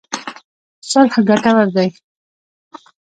[0.89, 1.89] صلح ګټور دی.